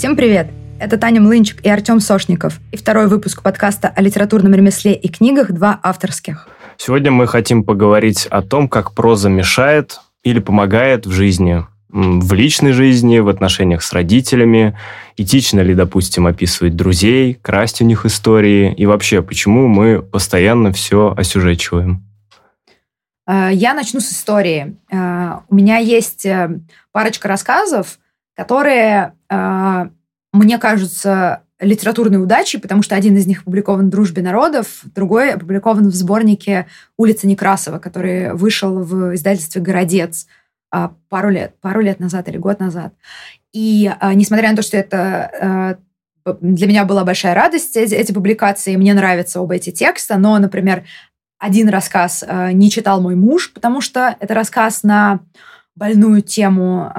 [0.00, 0.46] Всем привет!
[0.78, 2.58] Это Таня Млынчик и Артем Сошников.
[2.72, 6.48] И второй выпуск подкаста о литературном ремесле и книгах «Два авторских».
[6.78, 11.66] Сегодня мы хотим поговорить о том, как проза мешает или помогает в жизни.
[11.90, 14.74] В личной жизни, в отношениях с родителями.
[15.18, 18.72] Этично ли, допустим, описывать друзей, красть у них истории.
[18.72, 22.02] И вообще, почему мы постоянно все осюжечиваем.
[23.26, 24.78] Э, я начну с истории.
[24.90, 26.58] Э, у меня есть э,
[26.90, 27.98] парочка рассказов,
[28.34, 29.14] которые
[30.32, 35.88] мне кажутся литературной удачей, потому что один из них опубликован в «Дружбе народов», другой опубликован
[35.88, 36.66] в сборнике
[36.96, 40.26] «Улица Некрасова», который вышел в издательстве «Городец»
[40.70, 42.94] а, пару лет, пару лет назад или год назад.
[43.52, 45.78] И а, несмотря на то, что это
[46.26, 50.38] а, для меня была большая радость, эти, эти публикации, мне нравятся оба эти текста, но,
[50.38, 50.84] например,
[51.38, 52.22] один рассказ
[52.52, 55.20] не читал мой муж, потому что это рассказ на
[55.74, 56.92] больную тему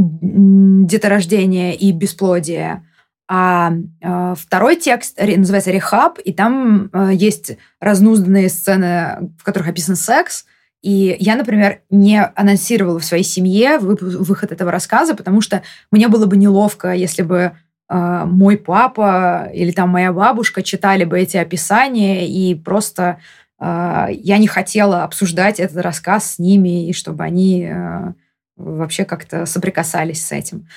[0.00, 2.84] деторождения и бесплодия.
[3.32, 9.94] А э, второй текст называется «Рехаб», и там э, есть разнузданные сцены, в которых описан
[9.94, 10.46] секс.
[10.82, 15.62] И я, например, не анонсировала в своей семье выход этого рассказа, потому что
[15.92, 17.52] мне было бы неловко, если бы
[17.88, 23.18] э, мой папа или там моя бабушка читали бы эти описания, и просто
[23.60, 27.68] э, я не хотела обсуждать этот рассказ с ними, и чтобы они...
[27.70, 28.14] Э,
[28.60, 30.68] вообще как-то соприкасались с этим.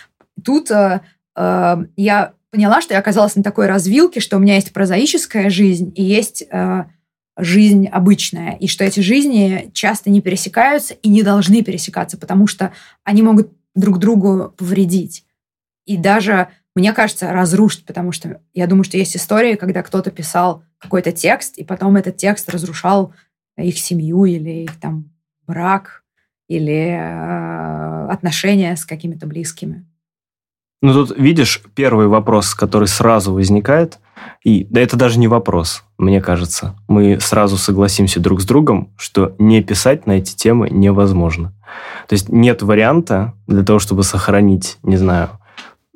[0.43, 1.01] Тут э,
[1.35, 5.91] э, я поняла, что я оказалась на такой развилке, что у меня есть прозаическая жизнь
[5.95, 6.85] и есть э,
[7.37, 12.71] жизнь обычная, и что эти жизни часто не пересекаются и не должны пересекаться, потому что
[13.03, 15.25] они могут друг другу повредить.
[15.85, 20.63] И даже, мне кажется, разрушить, потому что я думаю, что есть истории, когда кто-то писал
[20.77, 23.13] какой-то текст, и потом этот текст разрушал
[23.57, 25.11] их семью или их там
[25.47, 26.02] брак,
[26.57, 29.85] или э, отношения с какими-то близкими.
[30.81, 33.99] Ну тут видишь первый вопрос, который сразу возникает,
[34.43, 36.75] и да это даже не вопрос, мне кажется.
[36.89, 41.53] Мы сразу согласимся друг с другом, что не писать на эти темы невозможно.
[42.09, 45.29] То есть нет варианта для того, чтобы сохранить, не знаю,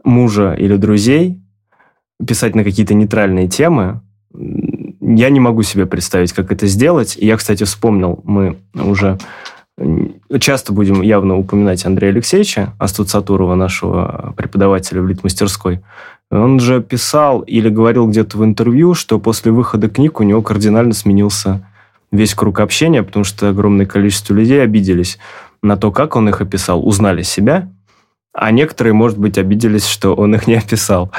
[0.06, 1.42] мужа или друзей,
[2.26, 4.02] писать на какие-то нейтральные темы.
[4.34, 7.18] Я не могу себе представить, как это сделать.
[7.18, 9.18] И я, кстати, вспомнил, мы уже
[10.40, 15.82] Часто будем явно упоминать Андрея Алексеевича, Астуцатурова, нашего преподавателя в литмастерской.
[16.30, 20.94] Он же писал или говорил где-то в интервью, что после выхода книг у него кардинально
[20.94, 21.66] сменился
[22.12, 25.18] весь круг общения, потому что огромное количество людей обиделись
[25.62, 27.70] на то, как он их описал, узнали себя,
[28.34, 31.12] а некоторые, может быть, обиделись, что он их не описал.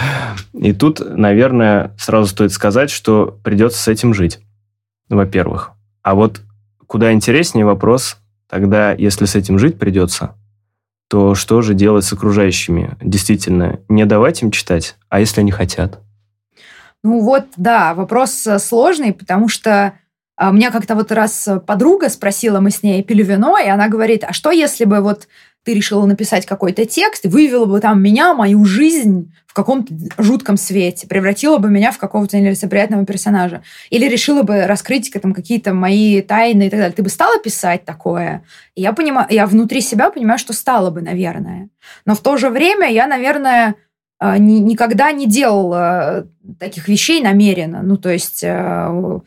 [0.53, 4.41] И тут, наверное, сразу стоит сказать, что придется с этим жить,
[5.09, 5.73] во-первых.
[6.03, 6.43] А вот
[6.87, 10.35] куда интереснее вопрос, Тогда, если с этим жить придется,
[11.09, 12.97] то что же делать с окружающими?
[13.01, 16.01] Действительно, не давать им читать, а если они хотят?
[17.03, 19.95] Ну вот, да, вопрос э, сложный, потому что
[20.37, 23.89] а, у меня как-то вот раз подруга спросила, мы с ней пили вино, и она
[23.89, 25.29] говорит, а что если бы вот
[25.65, 31.07] ты решила написать какой-то текст, вывела бы там меня, мою жизнь в каком-то жутком свете,
[31.07, 33.63] превратила бы меня в какого-то нелицеприятного персонажа.
[33.91, 36.95] Или решила бы раскрыть там, какие-то мои тайны и так далее.
[36.95, 38.45] Ты бы стала писать такое?
[38.77, 41.69] Я, понимаю, я внутри себя понимаю, что стала бы, наверное.
[42.07, 43.75] Но в то же время я, наверное,
[44.21, 47.83] э, никогда не делала таких вещей намеренно.
[47.83, 49.21] Ну, то есть э,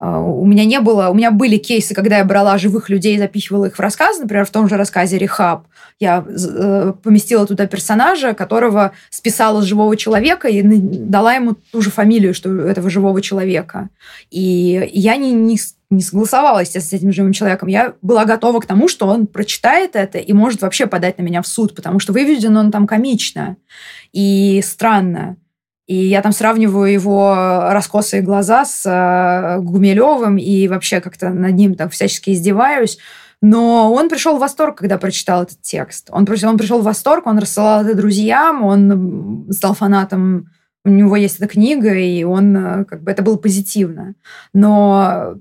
[0.00, 3.66] у меня не было, у меня были кейсы, когда я брала живых людей и запихивала
[3.66, 5.66] их в рассказ, например, в том же рассказе «Рехаб».
[5.98, 11.90] Я э, поместила туда персонажа, которого списала с живого человека и дала ему ту же
[11.90, 13.90] фамилию, что этого живого человека.
[14.30, 15.58] И я не, не,
[15.90, 17.68] не согласовала, естественно, с этим живым человеком.
[17.68, 21.42] Я была готова к тому, что он прочитает это и может вообще подать на меня
[21.42, 23.58] в суд, потому что выведен он там комично
[24.12, 25.36] и странно.
[25.90, 27.34] И я там сравниваю его
[27.72, 32.98] раскосые глаза с э, Гумилевым и вообще как-то над ним так всячески издеваюсь.
[33.42, 36.08] Но он пришел в восторг, когда прочитал этот текст.
[36.12, 40.50] Он, он пришел в восторг, он рассылал это друзьям, он стал фанатом,
[40.84, 44.14] у него есть эта книга, и он э, как бы это было позитивно.
[44.54, 45.34] Но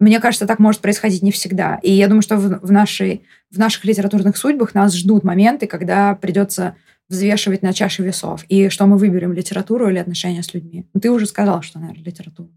[0.00, 1.78] мне кажется, так может происходить не всегда.
[1.82, 6.14] И я думаю, что в, в, нашей, в наших литературных судьбах нас ждут моменты, когда
[6.14, 6.74] придется
[7.08, 8.44] взвешивать на чаше весов.
[8.48, 10.86] И что мы выберем, литературу или отношения с людьми.
[10.94, 12.50] Ну, ты уже сказал, что, наверное, литературу.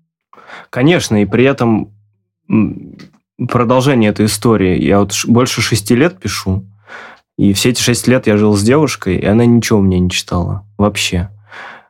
[0.69, 1.93] Конечно, и при этом
[3.37, 4.81] продолжение этой истории.
[4.81, 6.65] Я вот больше шести лет пишу,
[7.37, 10.65] и все эти шесть лет я жил с девушкой, и она ничего мне не читала
[10.77, 11.29] вообще.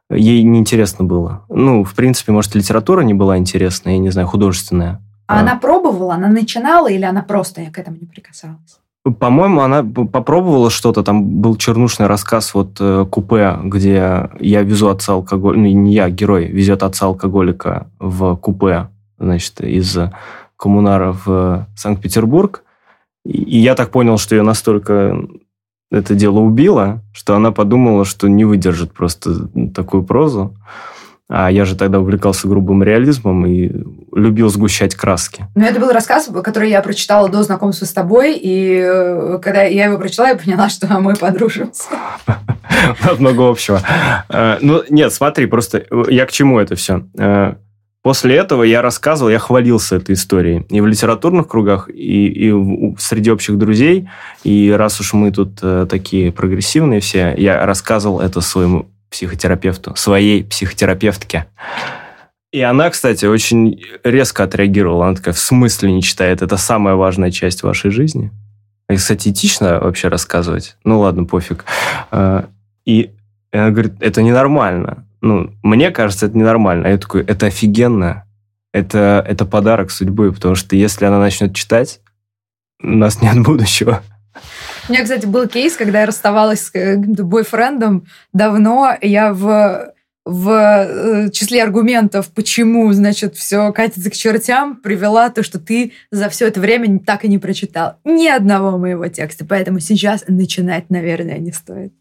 [0.10, 1.46] Ей неинтересно было.
[1.50, 5.02] Ну, в принципе, может, литература не была интересная, я не знаю, художественная.
[5.28, 8.80] А, а она пробовала, она начинала или она просто к этому не прикасалась?
[9.12, 11.04] По-моему, она попробовала что-то.
[11.04, 16.10] Там был чернушный рассказ вот э, купе, где я везу отца алкоголика, ну, не я,
[16.10, 19.98] герой, везет отца алкоголика в купе, значит, из
[20.56, 22.64] коммунара в Санкт-Петербург.
[23.26, 25.18] И я так понял, что ее настолько
[25.92, 30.56] это дело убило, что она подумала, что не выдержит просто такую прозу.
[31.30, 33.70] А я же тогда увлекался грубым реализмом и
[34.16, 35.46] любил сгущать краски.
[35.56, 39.86] Ну, это был рассказ, который я прочитала до знакомства с тобой, и э, когда я
[39.86, 41.84] его прочитала, я поняла, что мы подружимся.
[43.20, 43.82] Много общего.
[44.30, 47.04] Э, ну, нет, смотри, просто э, я к чему это все?
[48.04, 50.66] После этого я рассказывал, я хвалился этой историей.
[50.70, 54.08] И в литературных кругах, и, и среди общих друзей.
[54.46, 55.60] И раз уж мы тут
[55.90, 61.48] такие прогрессивные все, я рассказывал это своему психотерапевту, своей психотерапевтке.
[62.52, 65.08] И она, кстати, очень резко отреагировала.
[65.08, 66.42] Она такая, в смысле не читает?
[66.42, 68.32] Это самая важная часть вашей жизни.
[68.90, 70.78] И, кстати, этично вообще рассказывать.
[70.84, 71.66] Ну ладно, пофиг.
[72.10, 72.48] А,
[72.86, 73.12] и
[73.52, 75.06] она говорит, это ненормально.
[75.22, 76.88] Ну, мне кажется, это ненормально.
[76.88, 78.26] А я такой, это офигенно.
[78.72, 82.00] Это, это подарок судьбы, потому что если она начнет читать,
[82.82, 84.04] у нас нет будущего.
[84.88, 88.96] У меня, кстати, был кейс, когда я расставалась с э, бойфрендом давно.
[89.02, 89.94] Я в
[90.28, 96.28] в э, числе аргументов, почему, значит, все катится к чертям, привела то, что ты за
[96.28, 99.46] все это время так и не прочитал ни одного моего текста.
[99.46, 101.94] Поэтому сейчас начинать, наверное, не стоит.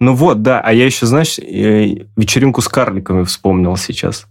[0.00, 0.60] Ну вот, да.
[0.60, 4.26] А я еще, знаешь, э, вечеринку с карликами вспомнил сейчас.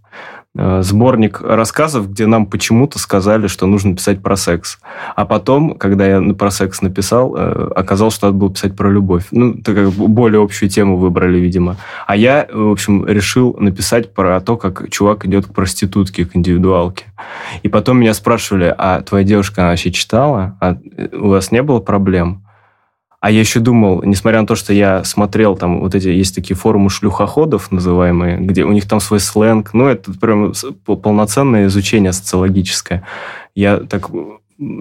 [0.60, 4.80] Э, сборник рассказов, где нам почему-то сказали, что нужно писать про секс.
[5.16, 9.26] А потом, когда я про секс написал, э, оказалось, что надо было писать про любовь.
[9.30, 11.78] Ну, так как более общую тему выбрали, видимо.
[12.08, 17.06] А я, в общем, решил написать про то, как чувак идет к проститутке, к индивидуалке.
[17.62, 20.58] И потом меня спрашивали, а твоя девушка, она вообще читала?
[20.60, 22.47] А э, у вас не было проблем?
[23.28, 26.56] А я еще думал, несмотря на то, что я смотрел, там вот эти, есть такие
[26.56, 30.54] форумы шлюхоходов называемые, где у них там свой сленг, ну, это прям
[30.86, 33.04] полноценное изучение социологическое.
[33.54, 34.10] Я так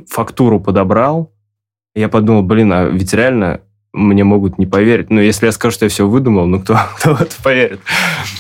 [0.08, 1.32] фактуру подобрал,
[1.96, 3.62] я подумал, блин, а ведь реально
[3.92, 5.10] мне могут не поверить.
[5.10, 7.80] Ну, если я скажу, что я все выдумал, ну, кто, кто в это поверит?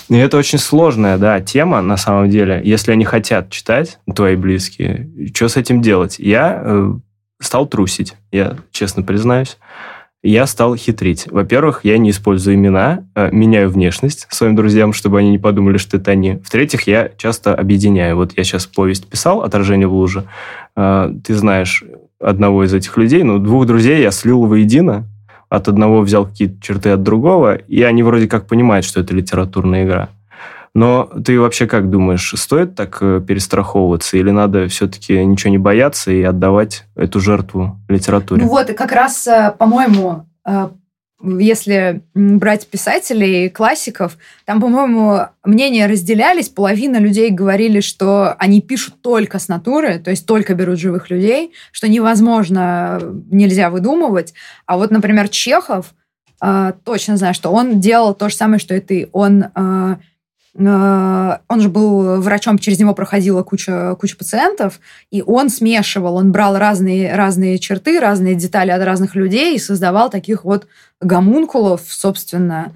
[0.08, 2.60] И это очень сложная, да, тема, на самом деле.
[2.62, 6.20] Если они хотят читать, твои близкие, что с этим делать?
[6.20, 6.92] Я э,
[7.40, 9.58] стал трусить, я честно признаюсь
[10.30, 11.26] я стал хитрить.
[11.30, 15.96] Во-первых, я не использую имена, а меняю внешность своим друзьям, чтобы они не подумали, что
[15.96, 16.40] это они.
[16.44, 18.16] В-третьих, я часто объединяю.
[18.16, 20.24] Вот я сейчас повесть писал «Отражение в луже».
[20.74, 21.84] А, ты знаешь
[22.20, 25.06] одного из этих людей, но двух друзей я слил воедино,
[25.48, 29.84] от одного взял какие-то черты от другого, и они вроде как понимают, что это литературная
[29.84, 30.08] игра.
[30.76, 36.10] Но ты вообще как думаешь, стоит так э, перестраховываться или надо все-таки ничего не бояться
[36.10, 38.42] и отдавать эту жертву литературе?
[38.42, 40.68] Ну вот, и как раз, э, по-моему, э,
[41.24, 46.50] если брать писателей, классиков, там, по-моему, мнения разделялись.
[46.50, 51.52] Половина людей говорили, что они пишут только с натуры, то есть только берут живых людей,
[51.72, 53.00] что невозможно,
[53.30, 54.34] нельзя выдумывать.
[54.66, 55.94] А вот, например, Чехов,
[56.84, 59.08] точно знаю, что он делал то же самое, что и ты.
[59.12, 59.46] Он
[60.58, 64.80] он же был врачом, через него проходила куча, куча пациентов,
[65.10, 70.08] и он смешивал, он брал разные, разные черты, разные детали от разных людей и создавал
[70.08, 70.66] таких вот
[71.00, 72.72] гомункулов, собственно.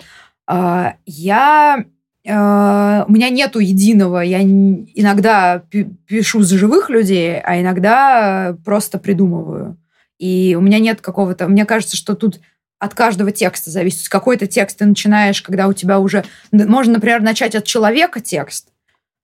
[0.47, 1.85] Э, я
[2.25, 4.21] э, у меня нету единого.
[4.21, 5.63] Я иногда
[6.07, 9.79] пишу за живых людей, а иногда просто придумываю.
[10.19, 11.49] И у меня нет какого-то...
[11.49, 12.41] Мне кажется, что тут
[12.81, 14.09] от каждого текста зависит.
[14.09, 16.25] Какой-то текст ты начинаешь, когда у тебя уже...
[16.51, 18.69] Можно, например, начать от человека текст,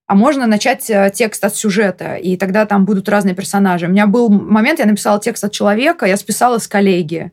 [0.05, 3.87] а можно начать э, текст от сюжета, и тогда там будут разные персонажи.
[3.87, 7.31] У меня был момент, я написала текст от человека, я списала с коллеги.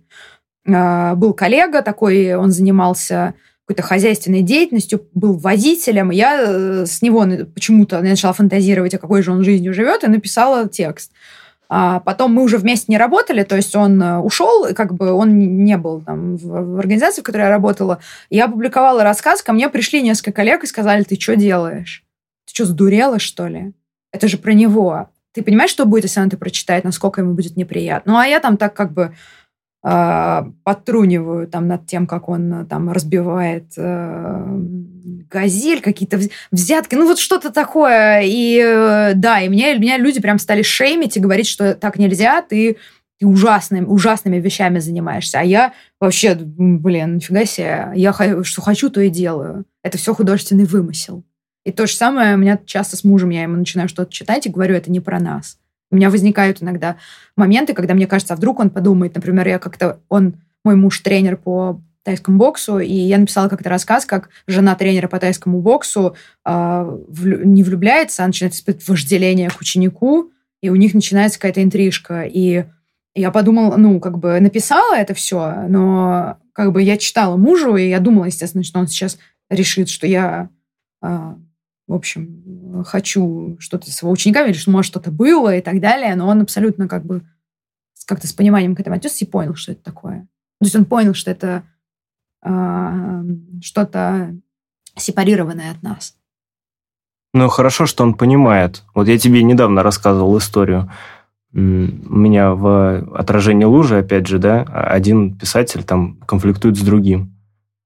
[0.67, 3.35] А, был коллега такой, он занимался
[3.67, 6.11] какой-то хозяйственной деятельностью, был водителем.
[6.11, 10.69] Я э, с него почему-то начала фантазировать, о какой же он жизнью живет, и написала
[10.69, 11.13] текст.
[11.69, 15.65] А потом мы уже вместе не работали, то есть он э, ушел, как бы он
[15.65, 18.01] не был там в, в организации, в которой я работала.
[18.29, 22.05] Я опубликовала рассказ, ко мне пришли несколько коллег и сказали, ты что делаешь?
[22.47, 23.73] Ты что, сдурела, что ли?
[24.13, 25.09] Это же про него.
[25.33, 28.13] Ты понимаешь, что будет, если он это прочитает, насколько ему будет неприятно?
[28.13, 29.15] Ну, а я там так как бы
[29.85, 34.59] подтруниваю там над тем, как он э, там разбивает э,
[35.31, 36.19] газель, какие-то
[36.51, 38.23] взятки, ну вот что-то такое.
[38.25, 42.41] И э, да, и меня, меня люди прям стали шеймить и говорить, что так нельзя,
[42.41, 42.79] ты,
[43.19, 45.41] ты ужасным, ужасными вещами занимаешься.
[45.41, 49.67] А я вообще, блин, нифига себе, я что хочу, то и делаю.
[49.83, 51.25] Это все художественный вымысел.
[51.67, 54.51] И то же самое у меня часто с мужем, я ему начинаю что-то читать и
[54.51, 55.59] говорю, это не про нас.
[55.95, 56.97] У меня возникают иногда
[57.37, 60.35] моменты, когда мне кажется, а вдруг он подумает, например, я как-то, он,
[60.65, 65.21] мой муж тренер по тайскому боксу, и я написала как-то рассказ, как жена тренера по
[65.21, 70.95] тайскому боксу э, влю, не влюбляется, а начинает испытывать вожделение к ученику, и у них
[70.95, 72.23] начинается какая-то интрижка.
[72.23, 72.65] И
[73.15, 77.89] я подумала, ну, как бы написала это все, но как бы я читала мужу, и
[77.89, 79.17] я думала, естественно, что он сейчас
[79.49, 80.49] решит, что я,
[81.05, 81.35] э,
[81.87, 86.15] в общем, хочу что-то с его учениками, или что, может, что-то было и так далее,
[86.15, 87.23] но он абсолютно как бы
[88.07, 90.29] как-то с пониманием к этому отнесся и понял, что это такое.
[90.61, 91.65] То есть он понял, что это
[92.45, 93.25] э,
[93.63, 94.37] что-то
[94.97, 96.15] сепарированное от нас.
[97.33, 98.85] Ну, хорошо, что он понимает.
[98.95, 100.91] Вот я тебе недавно рассказывал историю.
[101.53, 107.34] У меня в отражении лужи, опять же, да, один писатель там конфликтует с другим.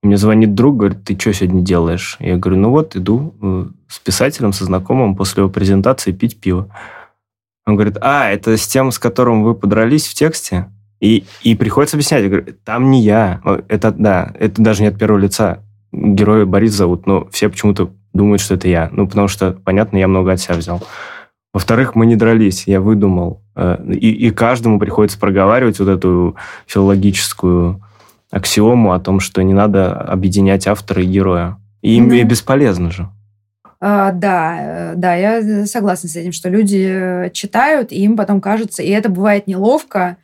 [0.03, 2.17] Мне звонит друг, говорит, ты что сегодня делаешь?
[2.21, 6.69] Я говорю, ну вот, иду э, с писателем, со знакомым после его презентации пить пиво.
[7.67, 10.67] Он говорит, а, это с тем, с которым вы подрались в тексте?
[11.01, 12.23] И, и приходится объяснять.
[12.23, 13.41] Я говорю, там не я.
[13.69, 15.63] Это, да, это даже не от первого лица.
[15.93, 18.89] Героя Борис зовут, но все почему-то думают, что это я.
[18.93, 20.83] Ну, потому что, понятно, я много от себя взял.
[21.53, 23.43] Во-вторых, мы не дрались, я выдумал.
[23.57, 26.37] Э, и, и каждому приходится проговаривать вот эту
[26.67, 27.83] филологическую
[28.31, 31.59] аксиому о том, что не надо объединять автора и героя.
[31.83, 33.09] И им ну, бесполезно же.
[33.81, 38.41] А, да, э, да, я согласна с этим, что люди э, читают, и им потом
[38.41, 40.17] кажется, и это бывает неловко,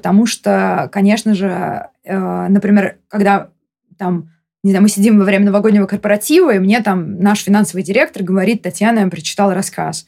[0.00, 3.50] Потому что, конечно же, э, например, когда
[3.98, 4.30] там,
[4.62, 8.62] не знаю, мы сидим во время новогоднего корпоратива, и мне там наш финансовый директор говорит,
[8.62, 10.06] Татьяна, я прочитал рассказ.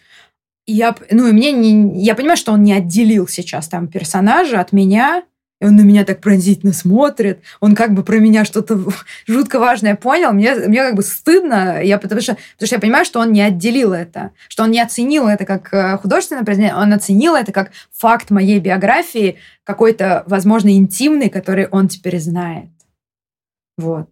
[0.64, 4.61] И я, ну, и мне не, я понимаю, что он не отделил сейчас там персонажа
[4.61, 5.25] от меня,
[5.62, 8.81] и он на меня так пронзительно смотрит, он как бы про меня что-то
[9.28, 13.04] жутко важное понял, мне, мне как бы стыдно, я, потому, что, потому что я понимаю,
[13.04, 16.92] что он не отделил это, что он не оценил это как э, художественное произведение, он
[16.92, 22.71] оценил это как факт моей биографии, какой-то, возможно, интимный, который он теперь знает.
[23.78, 24.09] Вот.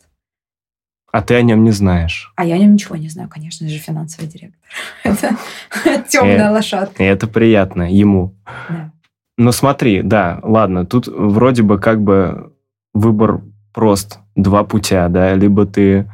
[1.11, 2.33] А ты о нем не знаешь.
[2.37, 4.61] А я о нем ничего не знаю, конечно же, финансовый директор.
[5.02, 5.37] Это
[6.09, 7.02] темная лошадка.
[7.02, 8.37] Это приятно ему.
[8.69, 8.92] Да.
[9.42, 12.52] Ну смотри, да, ладно, тут вроде бы как бы
[12.92, 13.40] выбор
[13.73, 16.12] прост, два путя, да, либо ты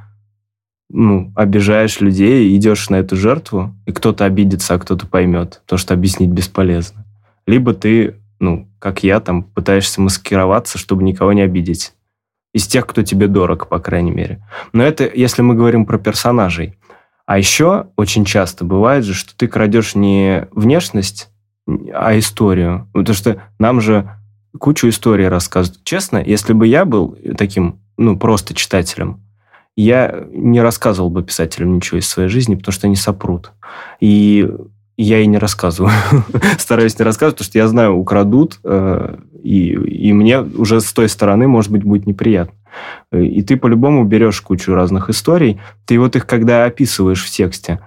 [0.88, 5.92] ну, обижаешь людей, идешь на эту жертву, и кто-то обидится, а кто-то поймет, то, что
[5.92, 7.04] объяснить бесполезно.
[7.48, 11.94] Либо ты, ну, как я, там, пытаешься маскироваться, чтобы никого не обидеть.
[12.54, 14.40] Из тех, кто тебе дорог, по крайней мере.
[14.72, 16.78] Но это если мы говорим про персонажей.
[17.26, 21.28] А еще очень часто бывает же, что ты крадешь не внешность,
[21.66, 22.88] а историю.
[22.92, 24.10] Потому что нам же
[24.58, 25.84] кучу историй рассказывают.
[25.84, 29.20] Честно, если бы я был таким, ну, просто читателем,
[29.76, 33.52] я не рассказывал бы писателям ничего из своей жизни, потому что они сопрут.
[34.00, 34.50] И
[34.96, 35.92] я и не рассказываю.
[36.58, 41.08] Стараюсь не рассказывать, потому что я знаю, украдут, э, и, и мне уже с той
[41.08, 42.54] стороны, может быть, будет неприятно.
[43.12, 47.80] И ты по-любому берешь кучу разных историй, ты вот их, когда описываешь в тексте,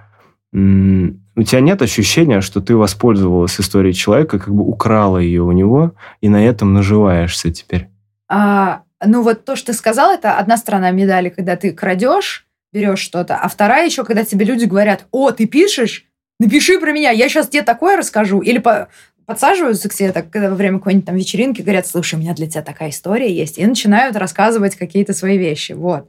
[1.36, 5.92] у тебя нет ощущения, что ты воспользовалась историей человека, как бы украла ее у него,
[6.20, 7.88] и на этом наживаешься теперь?
[8.28, 13.00] А, ну вот то, что ты сказал, это одна сторона медали, когда ты крадешь, берешь
[13.00, 16.06] что-то, а вторая еще, когда тебе люди говорят, о, ты пишешь?
[16.38, 18.40] Напиши про меня, я сейчас тебе такое расскажу.
[18.40, 18.88] Или по,
[19.26, 22.48] подсаживаются к тебе так, когда во время какой-нибудь там вечеринки говорят, слушай, у меня для
[22.48, 25.72] тебя такая история есть, и начинают рассказывать какие-то свои вещи.
[25.72, 26.08] Вот.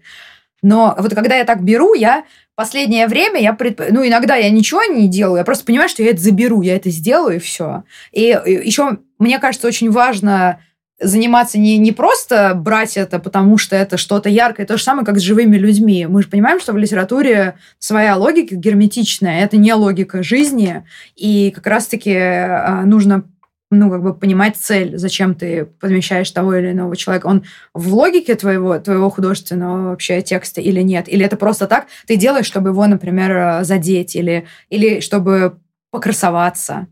[0.61, 2.23] Но вот когда я так беру, я
[2.55, 3.81] последнее время я предп...
[3.89, 6.89] ну иногда я ничего не делаю, я просто понимаю, что я это заберу, я это
[6.91, 7.83] сделаю и все.
[8.11, 10.59] И еще мне кажется очень важно
[10.99, 15.17] заниматься не, не просто брать это, потому что это что-то яркое, то же самое, как
[15.17, 16.05] с живыми людьми.
[16.05, 21.65] Мы же понимаем, что в литературе своя логика герметичная, это не логика жизни, и как
[21.65, 23.23] раз-таки э, нужно
[23.71, 27.27] ну, как бы понимать цель, зачем ты подмещаешь того или иного человека.
[27.27, 31.07] Он в логике твоего, твоего художественного вообще текста или нет?
[31.07, 35.57] Или это просто так ты делаешь, чтобы его, например, э, задеть или, или чтобы
[35.89, 36.87] покрасоваться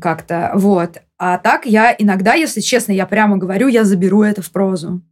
[0.00, 0.98] как-то, вот.
[1.18, 5.02] А так я иногда, если честно, я прямо говорю, я заберу это в прозу.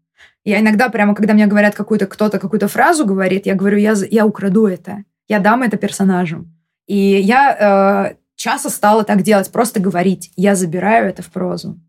[0.45, 4.27] Я иногда прямо, когда мне говорят какую-то, кто-то какую-то фразу говорит, я говорю, я, я
[4.27, 6.53] украду это, я дам это персонажам.
[6.87, 10.31] И я э, часто стала так делать, просто говорить.
[10.37, 11.81] Я забираю это в прозу.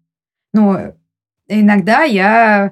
[0.54, 0.96] Ну,
[1.48, 2.72] иногда я...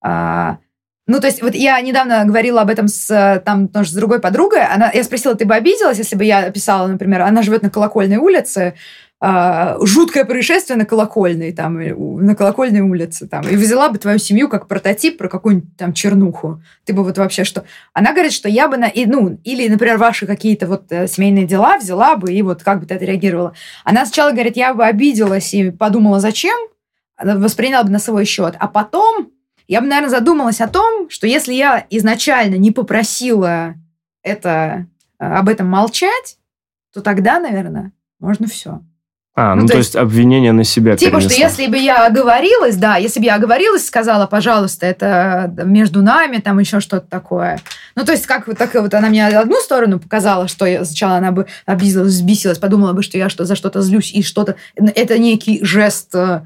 [0.00, 0.58] А,
[1.06, 4.64] ну, то есть, вот я недавно говорила об этом с, там, тоже с другой подругой.
[4.64, 8.18] Она, я спросила, ты бы обиделась, если бы я писала, например, она живет на Колокольной
[8.18, 8.74] улице,
[9.20, 11.78] э, жуткое происшествие на колокольной, там,
[12.24, 16.62] на колокольной улице, там, и взяла бы твою семью как прототип про какую-нибудь там чернуху.
[16.84, 17.64] Ты бы вот вообще что...
[17.92, 21.46] Она говорит, что я бы, на, и, ну, или, например, ваши какие-то вот э, семейные
[21.46, 23.54] дела взяла бы, и вот как бы ты отреагировала.
[23.84, 26.56] Она сначала говорит, я бы обиделась и подумала, зачем,
[27.22, 29.32] восприняла бы на свой счет, а потом
[29.68, 33.74] я бы, наверное, задумалась о том, что если я изначально не попросила
[34.22, 34.86] это,
[35.18, 36.38] э, об этом молчать,
[36.92, 38.80] то тогда, наверное, можно все.
[39.40, 41.30] А, ну, ну то, есть, есть обвинение на себя Типа, перенесла.
[41.30, 46.38] что если бы я оговорилась, да, если бы я оговорилась, сказала, пожалуйста, это между нами,
[46.38, 47.60] там еще что-то такое.
[47.94, 51.18] Ну, то есть, как вот так вот она мне одну сторону показала, что я, сначала
[51.18, 54.56] она бы обиделась, взбесилась, подумала бы, что я что за что-то злюсь, и что-то...
[54.74, 56.42] Это некий жест э,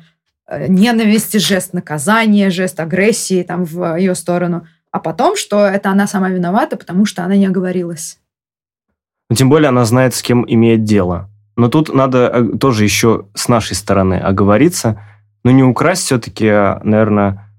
[0.68, 4.66] ненависти, жест наказания, жест агрессии там в ее сторону.
[4.90, 8.18] А потом, что это она сама виновата, потому что она не оговорилась.
[9.30, 11.30] Но тем более она знает, с кем имеет дело.
[11.56, 15.00] Но тут надо э, тоже еще с нашей стороны оговориться.
[15.44, 17.50] Но не украсть все-таки, а, наверное,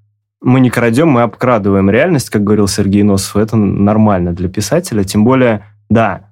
[0.41, 3.38] мы не крадем, мы обкрадываем реальность, как говорил Сергей Носов.
[3.38, 5.03] Это нормально для писателя.
[5.03, 6.29] Тем более, да,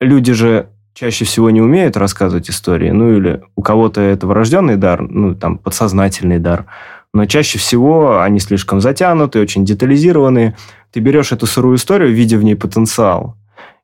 [0.00, 2.90] люди же чаще всего не умеют рассказывать истории.
[2.90, 6.66] Ну или у кого-то это врожденный дар, ну там подсознательный дар.
[7.14, 10.56] Но чаще всего они слишком затянуты, очень детализированные.
[10.92, 13.36] Ты берешь эту сырую историю, видя в ней потенциал,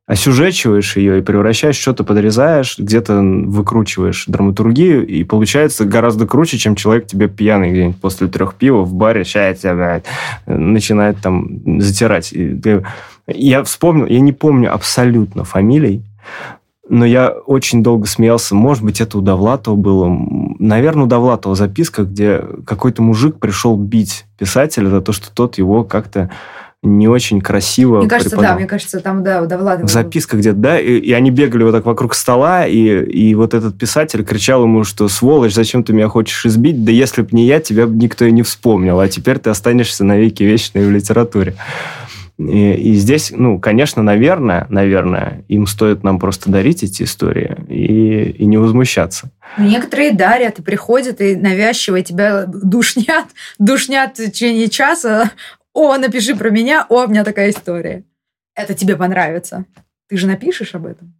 [0.06, 7.06] осюжечиваешь ее и превращаешь, что-то подрезаешь, где-то выкручиваешь драматургию, и получается гораздо круче, чем человек
[7.06, 10.02] тебе пьяный где-нибудь после трех пива в баре, ща тебя
[10.46, 12.34] начинает там затирать.
[13.26, 16.02] Я вспомнил, я не помню абсолютно фамилий,
[16.86, 18.54] но я очень долго смеялся.
[18.54, 20.14] Может быть, это у Довлатова было.
[20.58, 25.84] Наверное, у Довлатова записка, где какой-то мужик пришел бить писателя за то, что тот его
[25.84, 26.30] как-то
[26.84, 28.52] не очень красиво Мне кажется, преподал.
[28.52, 29.88] да, мне кажется, там, да, у Довлатова.
[29.88, 33.78] Записка где-то, да, и, и они бегали вот так вокруг стола, и, и вот этот
[33.78, 36.84] писатель кричал ему, что «Сволочь, зачем ты меня хочешь избить?
[36.84, 40.04] Да если бы не я, тебя бы никто и не вспомнил, а теперь ты останешься
[40.04, 41.54] навеки вечной в литературе».
[42.36, 48.30] И, и здесь, ну, конечно, наверное, наверное, им стоит нам просто дарить эти истории и,
[48.30, 49.30] и не возмущаться.
[49.56, 53.26] Некоторые дарят и приходят, и навязчиво тебя душнят,
[53.60, 55.30] душнят в течение часа,
[55.74, 58.04] о, напиши про меня, о, у меня такая история.
[58.54, 59.66] Это тебе понравится.
[60.08, 61.14] Ты же напишешь об этом.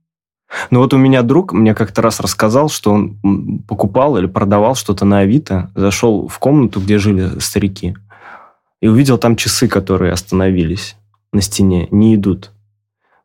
[0.71, 5.05] Ну вот у меня друг мне как-то раз рассказал, что он покупал или продавал что-то
[5.05, 7.97] на Авито, зашел в комнату, где жили старики,
[8.81, 10.97] и увидел там часы, которые остановились
[11.33, 12.53] на стене, не идут.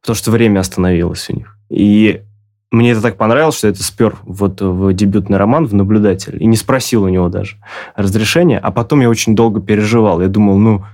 [0.02, 1.58] Потому что время остановилось у них.
[1.70, 2.24] И
[2.72, 6.56] мне это так понравилось, что это спер вот в дебютный роман, в «Наблюдатель», и не
[6.56, 7.58] спросил у него даже
[7.96, 10.22] разрешения, а потом я очень долго переживал.
[10.22, 10.86] Я думал, ну,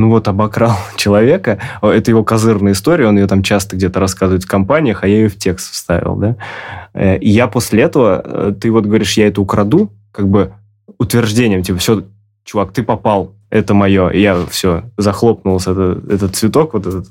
[0.00, 4.48] ну вот обокрал человека, это его козырная история, он ее там часто где-то рассказывает в
[4.48, 6.36] компаниях, а я ее в текст вставил, да.
[6.94, 10.52] Э, и я после этого, э, ты вот говоришь, я это украду, как бы
[10.98, 12.04] утверждением, типа, все,
[12.44, 14.08] чувак, ты попал, это мое.
[14.08, 17.06] И я все, захлопнулся этот, этот цветок вот этот.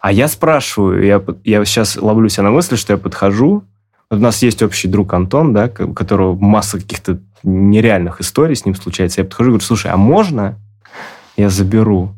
[0.00, 3.64] А я спрашиваю, я, я сейчас ловлю себя на мысли, что я подхожу,
[4.10, 8.64] вот у нас есть общий друг Антон, да, у которого масса каких-то нереальных историй с
[8.64, 9.20] ним случается.
[9.20, 10.56] Я подхожу и говорю, слушай, а можно
[11.36, 12.14] я заберу.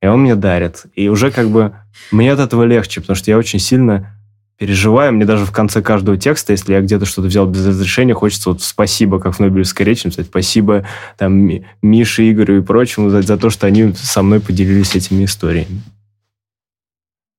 [0.00, 0.84] И он мне дарит.
[0.94, 1.74] И уже как бы
[2.10, 4.18] мне от этого легче, потому что я очень сильно
[4.58, 5.12] переживаю.
[5.12, 8.62] Мне даже в конце каждого текста, если я где-то что-то взял без разрешения, хочется вот
[8.62, 10.86] спасибо, как в Нобелевской речи написать, спасибо
[11.18, 11.50] там
[11.82, 15.82] Мише, Игорю и прочему за, за то, что они со мной поделились этими историями.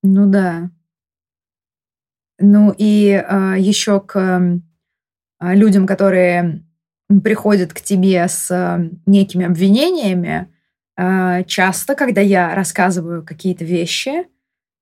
[0.03, 0.69] Ну да.
[2.39, 6.63] Ну и э, еще к э, людям, которые
[7.23, 10.52] приходят к тебе с э, некими обвинениями, а,
[10.95, 14.27] часто, когда я рассказываю какие-то вещи,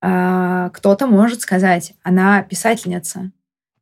[0.01, 3.31] а, кто-то может сказать, она писательница,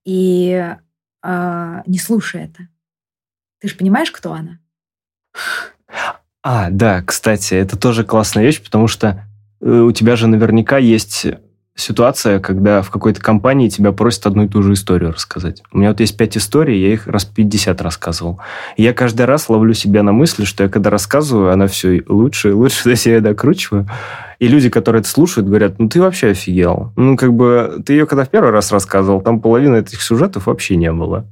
[0.04, 0.76] и
[1.22, 2.68] а, не слушай это.
[3.62, 4.60] Ты же понимаешь, кто она?
[6.42, 9.26] А, да, кстати, это тоже классная вещь, потому что
[9.62, 11.26] э, у тебя же наверняка есть
[11.76, 15.64] ситуация, когда в какой-то компании тебя просят одну и ту же историю рассказать.
[15.72, 18.40] У меня вот есть пять историй, я их раз 50 рассказывал.
[18.76, 22.50] И я каждый раз ловлю себя на мысли, что я когда рассказываю, она все лучше
[22.50, 23.88] и лучше, я себя докручиваю.
[24.40, 26.94] И люди, которые это слушают, говорят, ну ты вообще офигел.
[26.96, 30.76] Ну как бы ты ее когда в первый раз рассказывал, там половины этих сюжетов вообще
[30.76, 31.26] не было.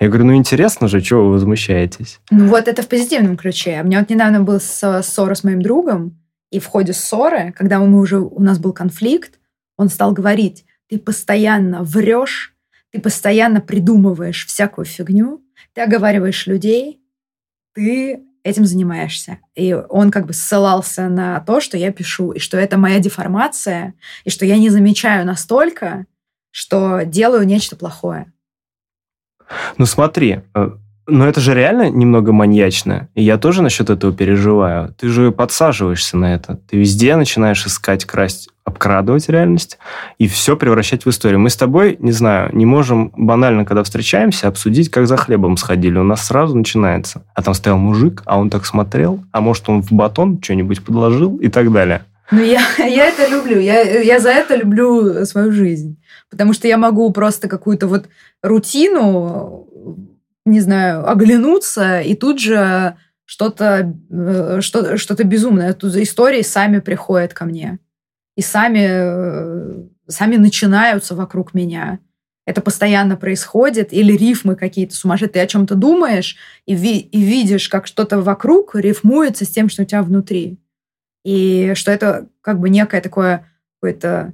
[0.00, 2.20] Я говорю, ну интересно же, чего вы возмущаетесь?
[2.30, 3.80] Ну вот это в позитивном ключе.
[3.82, 6.16] У меня вот недавно был ссора с моим другом,
[6.50, 9.37] и в ходе ссоры, когда мы уже, у нас был конфликт,
[9.78, 12.54] он стал говорить, ты постоянно врешь,
[12.90, 17.00] ты постоянно придумываешь всякую фигню, ты оговариваешь людей,
[17.72, 19.38] ты этим занимаешься.
[19.54, 23.94] И он как бы ссылался на то, что я пишу, и что это моя деформация,
[24.24, 26.06] и что я не замечаю настолько,
[26.50, 28.32] что делаю нечто плохое.
[29.76, 30.70] Ну смотри, э,
[31.08, 33.08] но это же реально немного маньячно.
[33.14, 34.94] И я тоже насчет этого переживаю.
[34.98, 36.60] Ты же подсаживаешься на это.
[36.68, 39.78] Ты везде начинаешь искать, красть, обкрадывать реальность
[40.18, 41.40] и все превращать в историю.
[41.40, 45.98] Мы с тобой, не знаю, не можем банально, когда встречаемся, обсудить, как за хлебом сходили.
[45.98, 47.24] У нас сразу начинается.
[47.34, 51.36] А там стоял мужик, а он так смотрел, а может он в батон что-нибудь подложил
[51.38, 52.02] и так далее.
[52.30, 53.58] Ну, я, я это люблю.
[53.58, 55.96] Я, я за это люблю свою жизнь.
[56.30, 58.08] Потому что я могу просто какую-то вот
[58.42, 59.66] рутину
[60.50, 65.74] не знаю, оглянуться, и тут же что-то э, что, что безумное.
[65.74, 67.78] Тут истории сами приходят ко мне.
[68.36, 71.98] И сами, э, сами начинаются вокруг меня.
[72.46, 73.92] Это постоянно происходит.
[73.92, 75.32] Или рифмы какие-то сумасшедшие.
[75.34, 79.82] Ты о чем-то думаешь и, ви, и видишь, как что-то вокруг рифмуется с тем, что
[79.82, 80.58] у тебя внутри.
[81.24, 84.32] И что это как бы некое такое какое-то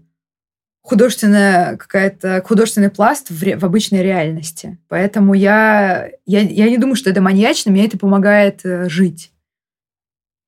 [0.84, 4.76] художественная какая-то художественный пласт в, в обычной реальности.
[4.88, 9.32] Поэтому я, я, я не думаю, что это маньячно, мне это помогает э, жить.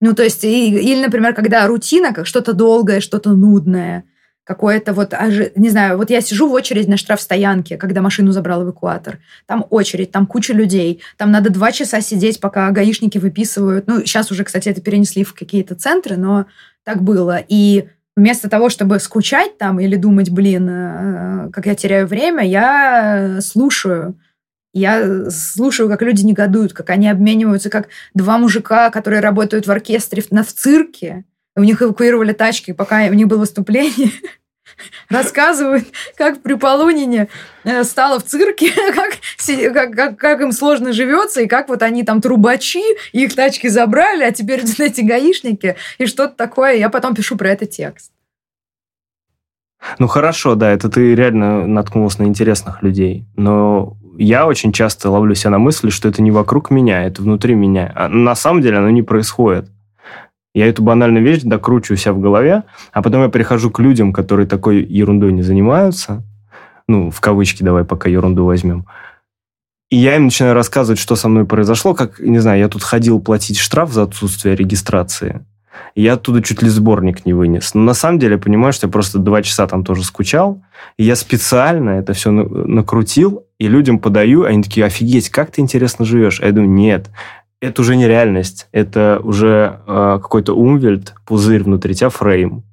[0.02, 4.04] Ну, то есть, и, или, например, когда рутина, как что-то долгое, что-то нудное,
[4.44, 5.14] какое-то вот,
[5.56, 9.20] не знаю, вот я сижу в очередь на штрафстоянке, когда машину забрал эвакуатор.
[9.46, 13.86] Там очередь, там куча людей, там надо два часа сидеть, пока гаишники выписывают.
[13.86, 16.44] Ну, сейчас уже, кстати, это перенесли в какие-то центры, но
[16.84, 17.42] так было.
[17.48, 23.40] И вместо того, чтобы скучать там или думать, блин, э, как я теряю время, я
[23.40, 24.18] слушаю.
[24.72, 30.22] Я слушаю, как люди негодуют, как они обмениваются, как два мужика, которые работают в оркестре
[30.30, 31.24] на в цирке.
[31.54, 34.10] У них эвакуировали тачки, пока у них было выступление.
[35.08, 35.86] рассказывают,
[36.16, 37.28] как при Полунине
[37.64, 39.18] э, стало в цирке, как,
[39.72, 44.24] как, как, как им сложно живется, и как вот они там трубачи, их тачки забрали,
[44.24, 46.74] а теперь эти гаишники, и что-то такое.
[46.74, 48.12] Я потом пишу про это текст.
[49.98, 53.26] Ну хорошо, да, это ты реально наткнулась на интересных людей.
[53.36, 57.54] Но я очень часто ловлю себя на мысли, что это не вокруг меня, это внутри
[57.54, 57.92] меня.
[57.94, 59.70] А на самом деле оно не происходит.
[60.56, 62.62] Я эту банальную вещь докручиваю себя в голове,
[62.94, 66.22] а потом я перехожу к людям, которые такой ерундой не занимаются.
[66.88, 68.86] Ну, в кавычки давай пока ерунду возьмем.
[69.90, 73.20] И я им начинаю рассказывать, что со мной произошло, как, не знаю, я тут ходил
[73.20, 75.44] платить штраф за отсутствие регистрации.
[75.94, 77.74] И я оттуда чуть ли сборник не вынес.
[77.74, 80.62] Но на самом деле понимаю, что я просто два часа там тоже скучал.
[80.96, 86.06] И я специально это все накрутил, и людям подаю, они такие, офигеть, как ты интересно
[86.06, 86.40] живешь.
[86.40, 87.10] А я думаю, нет,
[87.60, 92.64] это уже не реальность, это уже э, какой-то умвельт, пузырь внутри тебя, фрейм.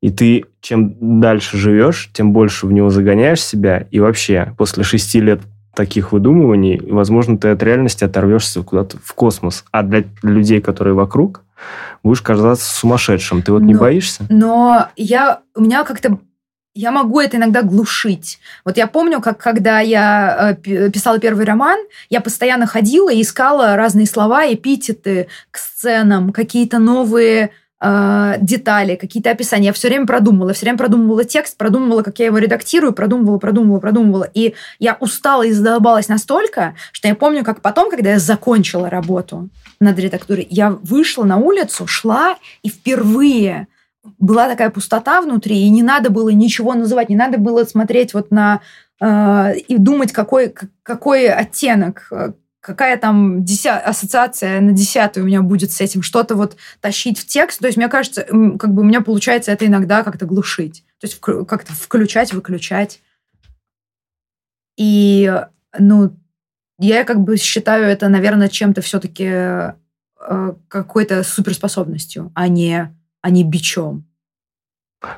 [0.00, 3.86] И ты чем дальше живешь, тем больше в него загоняешь себя.
[3.90, 5.40] И вообще, после шести лет
[5.74, 9.64] таких выдумываний, возможно, ты от реальности оторвешься куда-то в космос.
[9.70, 11.42] А для людей, которые вокруг,
[12.02, 13.42] будешь казаться сумасшедшим.
[13.42, 14.24] Ты вот но, не боишься?
[14.28, 16.18] Но я, у меня как-то
[16.78, 18.38] я могу это иногда глушить.
[18.64, 21.76] Вот я помню, как когда я э, писала первый роман,
[22.08, 29.32] я постоянно ходила и искала разные слова, эпитеты к сценам, какие-то новые э, детали, какие-то
[29.32, 29.66] описания.
[29.66, 33.80] Я все время продумывала, все время продумывала текст, продумывала, как я его редактирую, продумывала, продумывала,
[33.80, 34.30] продумывала.
[34.32, 39.48] И я устала и задолбалась настолько, что я помню, как потом, когда я закончила работу
[39.80, 43.66] над редактурой, я вышла на улицу, шла и впервые
[44.18, 48.30] была такая пустота внутри, и не надо было ничего называть, не надо было смотреть вот
[48.30, 48.60] на
[49.00, 53.78] э, и думать, какой, какой оттенок, э, какая там деся...
[53.78, 57.60] ассоциация на десятую у меня будет с этим, что-то вот тащить в текст.
[57.60, 60.84] То есть, мне кажется, как бы у меня получается это иногда как-то глушить.
[61.00, 63.00] То есть, как-то включать, выключать.
[64.76, 65.32] И,
[65.78, 66.16] ну,
[66.78, 69.72] я как бы считаю это, наверное, чем-то все-таки э,
[70.68, 72.94] какой-то суперспособностью, а не
[73.28, 74.06] а не бичом.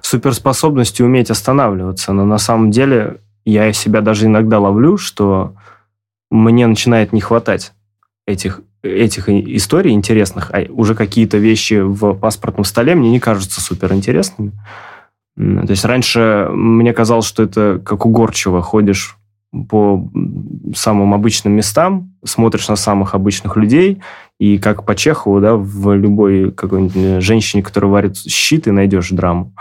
[0.02, 5.54] Суперспособностью уметь останавливаться, но на самом деле я себя даже иногда ловлю, что
[6.28, 7.72] мне начинает не хватать
[8.26, 14.52] этих, этих историй интересных, а уже какие-то вещи в паспортном столе мне не кажутся суперинтересными.
[15.36, 19.16] То есть раньше мне казалось, что это как угорчиво ходишь
[19.68, 20.08] по
[20.74, 24.00] самым обычным местам, смотришь на самых обычных людей,
[24.38, 29.10] и как по Чехову, да, в любой какой-нибудь э, женщине, которая варит щи, ты найдешь
[29.10, 29.52] драму.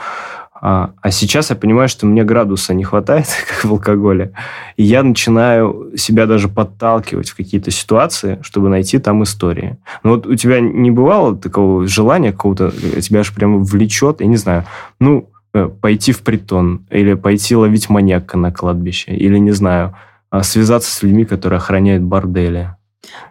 [0.62, 4.34] А, а сейчас я понимаю, что мне градуса не хватает, как в алкоголе.
[4.78, 9.78] И я начинаю себя даже подталкивать в какие-то ситуации, чтобы найти там истории.
[10.04, 14.28] Но вот у тебя не бывало такого желания какого-то, э, тебя аж прямо влечет, я
[14.28, 14.66] не знаю,
[15.00, 15.30] ну,
[15.68, 19.96] пойти в притон, или пойти ловить маньяка на кладбище, или, не знаю,
[20.30, 22.76] а, связаться с людьми, которые охраняют бордели.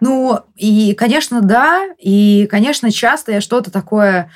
[0.01, 4.31] Ну, и, конечно, да, и, конечно, часто я что-то такое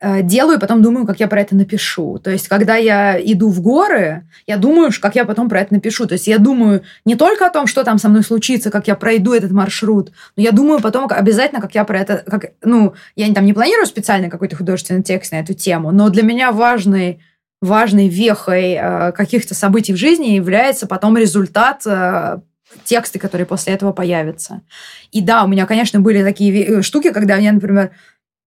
[0.00, 2.18] Э, делаю, потом думаю, как я про это напишу.
[2.18, 6.06] То есть, когда я иду в горы, я думаю, как я потом про это напишу.
[6.06, 8.94] То есть, я думаю не только о том, что там со мной случится, как я
[8.94, 12.22] пройду этот маршрут, но я думаю потом обязательно, как я про это...
[12.26, 16.22] Как, ну, я там не планирую специально какой-то художественный текст на эту тему, но для
[16.22, 17.20] меня важный
[17.60, 22.38] важной вехой э, каких-то событий в жизни является потом результат э,
[22.84, 24.62] тексты, которые после этого появятся.
[25.10, 27.90] И да, у меня, конечно, были такие э, штуки, когда я, например,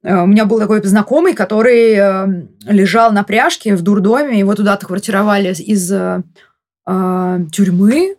[0.04, 1.93] у меня был такой знакомый, который
[2.65, 6.24] лежал на пряжке в дурдоме, его туда отквартировали из э,
[6.88, 8.15] тюрьмы,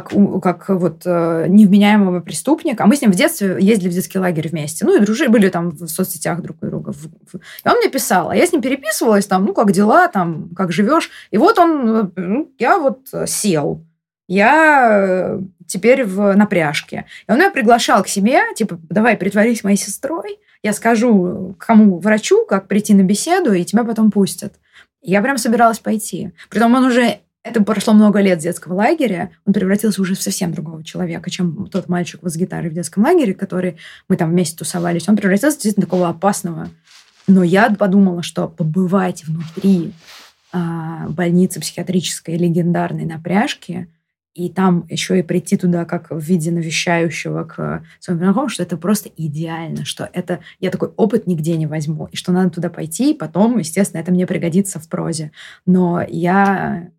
[0.00, 2.84] как, как вот э, невменяемого преступника.
[2.84, 4.84] А мы с ним в детстве ездили в детский лагерь вместе.
[4.84, 6.92] Ну и дружили, были там в соцсетях друг у друга.
[7.32, 10.72] И он мне писал, а я с ним переписывалась, там, ну, как дела, там, как
[10.72, 11.10] живешь.
[11.30, 13.84] И вот он, ну, я вот сел.
[14.26, 17.06] Я теперь в напряжке.
[17.26, 22.46] И он меня приглашал к себе, типа, давай, притворись моей сестрой я скажу кому врачу,
[22.46, 24.54] как прийти на беседу, и тебя потом пустят.
[25.02, 26.32] Я прям собиралась пойти.
[26.48, 30.82] Притом он уже это прошло много лет детского лагеря, он превратился уже в совсем другого
[30.82, 33.76] человека, чем тот мальчик с гитарой в детском лагере, который
[34.08, 35.08] мы там вместе тусовались.
[35.08, 36.70] Он превратился действительно такого опасного.
[37.26, 39.92] Но я подумала, что побывать внутри
[40.52, 43.88] а, больницы психиатрической легендарной напряжки
[44.34, 48.76] и там еще и прийти туда как в виде навещающего к своему знакомому, что это
[48.76, 53.12] просто идеально, что это я такой опыт нигде не возьму, и что надо туда пойти,
[53.12, 55.30] и потом, естественно, это мне пригодится в прозе.
[55.66, 56.90] Но я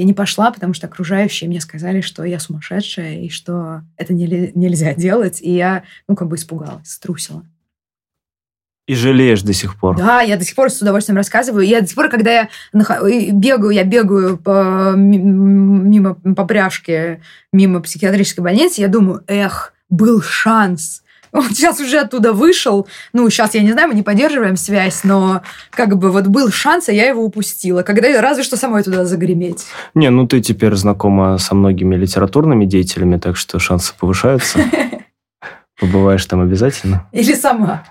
[0.00, 4.50] я не пошла, потому что окружающие мне сказали, что я сумасшедшая, и что это не,
[4.54, 5.42] нельзя делать.
[5.42, 7.44] И я, ну, как бы испугалась, струсила.
[8.86, 9.98] И жалеешь до сих пор.
[9.98, 11.66] Да, я до сих пор с удовольствием рассказываю.
[11.66, 17.20] Я до сих пор, когда я бегаю, я бегаю по, мимо по пряжке,
[17.52, 21.04] мимо психиатрической больницы, я думаю, эх, был шанс.
[21.32, 22.86] Он сейчас уже оттуда вышел.
[23.12, 26.88] Ну, сейчас, я не знаю, мы не поддерживаем связь, но как бы вот был шанс,
[26.88, 27.82] а я его упустила.
[27.82, 29.66] Когда разве что самой туда загреметь.
[29.94, 34.60] Не, ну ты теперь знакома со многими литературными деятелями, так что шансы повышаются.
[35.80, 37.08] Побываешь там обязательно.
[37.12, 37.84] Или сама.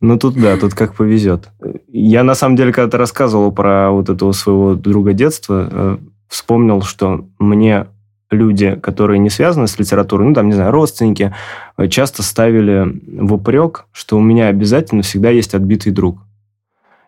[0.00, 1.48] Ну, тут да, тут как повезет.
[1.88, 6.80] Я, на самом деле, когда ты рассказывал про вот этого своего друга детства, э, вспомнил,
[6.80, 7.86] что мне
[8.30, 11.34] люди, которые не связаны с литературой, ну, там, не знаю, родственники,
[11.76, 16.18] э, часто ставили в упрек, что у меня обязательно всегда есть отбитый друг.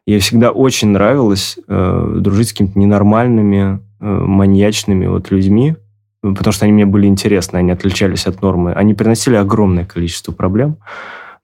[0.07, 5.77] Мне всегда очень нравилось э, дружить с какими-то ненормальными, э, маньячными вот людьми,
[6.23, 8.73] потому что они мне были интересны, они отличались от нормы.
[8.73, 10.77] Они приносили огромное количество проблем.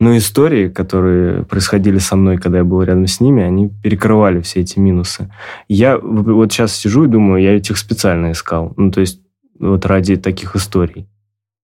[0.01, 4.61] Но истории, которые происходили со мной, когда я был рядом с ними, они перекрывали все
[4.61, 5.29] эти минусы.
[5.69, 8.75] Я вот сейчас сижу и думаю, я этих специально искал.
[8.77, 9.21] Ну, то есть
[9.59, 11.09] вот ради таких историй.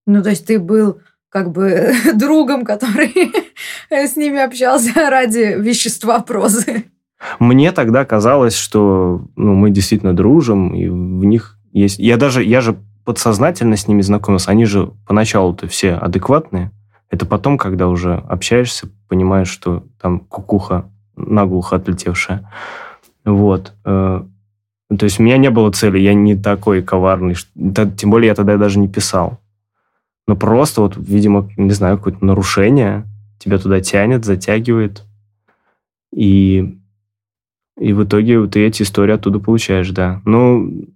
[0.06, 3.32] Ну, то есть ты был как бы другом, который
[3.90, 6.84] с ними общался ради вещества прозы.
[7.38, 11.98] Мне тогда казалось, что ну, мы действительно дружим, и в них есть...
[11.98, 14.50] Я даже, я же подсознательно с ними знакомился.
[14.50, 16.70] Они же поначалу-то все адекватные.
[17.10, 22.50] Это потом, когда уже общаешься, понимаешь, что там кукуха наглухо отлетевшая.
[23.24, 23.72] Вот.
[24.94, 27.36] Э, то есть у меня не было цели, я не такой коварный.
[27.96, 29.40] Тем более я тогда даже не писал.
[30.26, 33.04] Но просто вот, видимо, не знаю, какое-то нарушение
[33.38, 35.02] тебя туда тянет, затягивает.
[36.14, 36.78] И,
[37.78, 40.22] и в итоге ты эти истории оттуда получаешь, да.
[40.24, 40.86] Ну,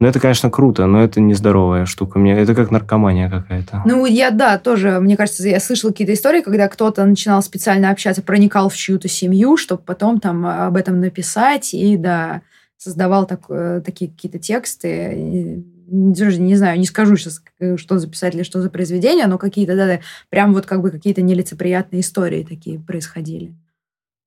[0.00, 2.18] ну, это, конечно, круто, но это нездоровая штука.
[2.18, 3.82] Мне это как наркомания какая-то.
[3.86, 8.20] Ну, я, да, тоже, мне кажется, я слышала какие-то истории, когда кто-то начинал специально общаться,
[8.20, 12.42] проникал в чью-то семью, чтобы потом там об этом написать, и, да,
[12.82, 15.12] создавал так, э, такие какие-то тексты.
[15.14, 17.42] И, не, не знаю, не скажу сейчас,
[17.76, 21.22] что за писатель, что за произведение, но какие-то, да, да, прям вот как бы какие-то
[21.22, 23.54] нелицеприятные истории такие происходили.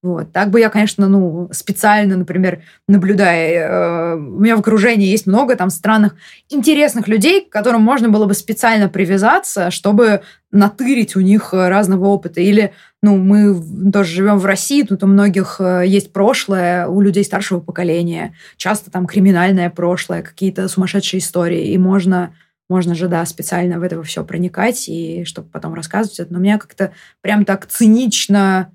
[0.06, 0.32] Вот.
[0.32, 5.56] Так бы я, конечно, ну, специально, например, наблюдая, э, у меня в окружении есть много
[5.56, 6.16] там странных,
[6.48, 12.40] интересных людей, к которым можно было бы специально привязаться, чтобы натырить у них разного опыта.
[12.40, 17.24] Или, ну, мы тоже живем в России, тут у многих э, есть прошлое, у людей
[17.24, 22.32] старшего поколения, часто там криминальное прошлое, какие-то сумасшедшие истории, и можно
[22.68, 26.34] можно же, да, специально в это все проникать, и чтобы потом рассказывать это.
[26.34, 28.72] Но меня как-то прям так цинично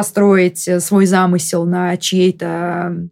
[0.00, 3.06] построить э, свой замысел на чьей-то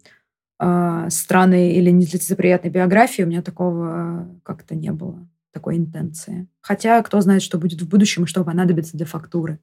[0.59, 5.19] э, странной или нелицеприятной биографии, у меня такого как-то не было,
[5.53, 6.47] такой интенции.
[6.61, 9.59] Хотя кто знает, что будет в будущем и что понадобится для фактуры.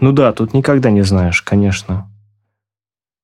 [0.00, 2.10] Ну да, тут никогда не знаешь, конечно.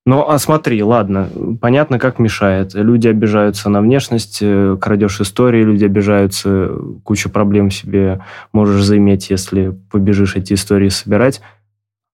[0.04, 1.30] Ну, а смотри, ладно,
[1.62, 2.74] понятно, как мешает.
[2.74, 6.72] Люди обижаются на внешность, э, крадешь истории, люди обижаются,
[7.04, 11.40] кучу проблем себе можешь заиметь, если побежишь эти истории собирать.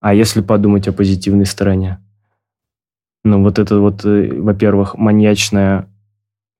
[0.00, 1.98] А если подумать о позитивной стороне?
[3.24, 5.88] Ну, вот это вот, э, во-первых, маньячное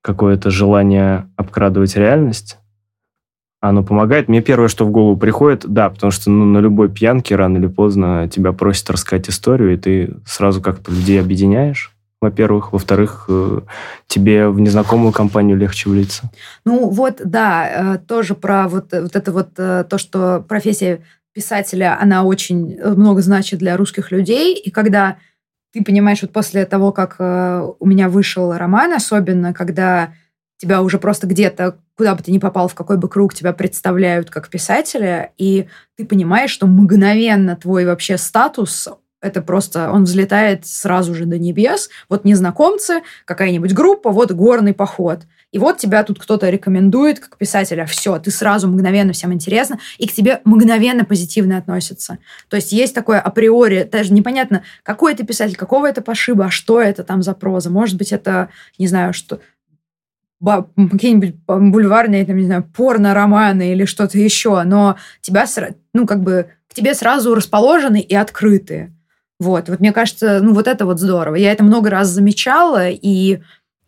[0.03, 2.59] какое-то желание обкрадывать реальность,
[3.61, 4.29] оно помогает.
[4.29, 7.66] Мне первое, что в голову приходит, да, потому что ну, на любой пьянке рано или
[7.66, 12.72] поздно тебя просят рассказать историю, и ты сразу как-то людей объединяешь во-первых.
[12.72, 13.61] Во-вторых, э,
[14.09, 16.31] тебе в незнакомую компанию легче влиться.
[16.64, 21.01] Ну вот, да, э, тоже про вот, вот это вот то, что профессия
[21.32, 24.54] писателя, она очень много значит для русских людей.
[24.54, 25.18] И когда
[25.72, 30.14] ты понимаешь, вот после того, как э, у меня вышел роман, особенно, когда
[30.56, 34.30] тебя уже просто где-то, куда бы ты ни попал, в какой бы круг тебя представляют
[34.30, 38.88] как писателя, и ты понимаешь, что мгновенно твой вообще статус
[39.20, 41.90] это просто, он взлетает сразу же до небес.
[42.08, 45.22] Вот незнакомцы, какая-нибудь группа, вот горный поход.
[45.50, 47.87] И вот тебя тут кто-то рекомендует как писателя.
[47.87, 52.18] Все, ты сразу мгновенно всем интересно, и к тебе мгновенно позитивно относятся.
[52.48, 56.80] То есть есть такое априори, даже непонятно, какой это писатель, какого это пошиба, а что
[56.80, 57.70] это там за проза.
[57.70, 59.40] Может быть, это, не знаю, что
[60.40, 65.46] какие-нибудь бульварные, там, не знаю, порно-романы или что-то еще, но тебя,
[65.92, 68.92] ну, как бы, к тебе сразу расположены и открыты.
[69.40, 71.37] Вот, вот мне кажется, ну, вот это вот здорово.
[71.37, 73.40] Я это много раз замечала, и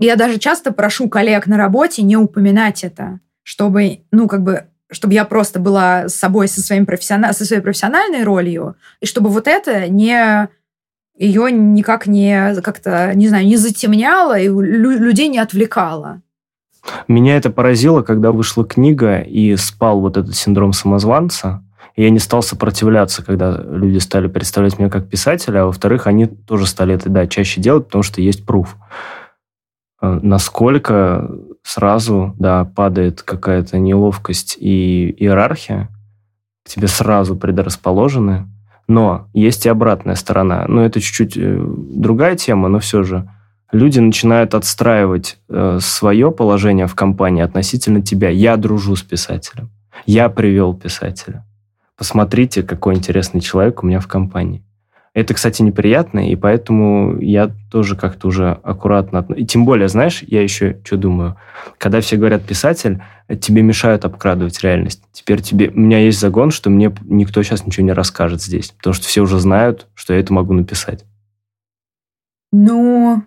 [0.07, 5.15] я даже часто прошу коллег на работе не упоминать это, чтобы, ну, как бы, чтобы
[5.15, 9.47] я просто была с собой, со, своим профессионал, со своей профессиональной ролью, и чтобы вот
[9.47, 10.49] это не
[11.19, 16.23] ее никак не как-то, не знаю, не затемняло и людей не отвлекало.
[17.09, 21.63] Меня это поразило, когда вышла книга и спал вот этот синдром самозванца.
[21.95, 26.67] Я не стал сопротивляться, когда люди стали представлять меня как писателя, а во-вторых, они тоже
[26.67, 28.77] стали это, да, чаще делать, потому что есть пруф.
[30.01, 31.31] Э, насколько
[31.63, 35.89] сразу, да, падает какая-то неловкость и иерархия,
[36.65, 38.49] к тебе сразу предрасположены,
[38.89, 40.65] но есть и обратная сторона.
[40.69, 43.29] Ну, это чуть-чуть э, другая тема, но все же
[43.73, 48.31] люди начинают отстраивать э, свое положение в компании относительно тебя.
[48.31, 49.71] Я дружу с писателем.
[50.07, 51.47] Я привел писателя.
[51.97, 54.65] Посмотрите, какой интересный человек у меня в компании.
[55.13, 59.27] Это, кстати, неприятно, и поэтому я тоже как-то уже аккуратно...
[59.35, 61.37] И тем более, знаешь, я еще что думаю?
[61.79, 63.03] Когда все говорят «писатель»,
[63.41, 65.03] тебе мешают обкрадывать реальность.
[65.13, 65.71] Теперь тебе...
[65.71, 69.21] У меня есть загон, что мне никто сейчас ничего не расскажет здесь, потому что все
[69.21, 71.05] уже знают, что я это могу написать.
[72.53, 73.23] Ну,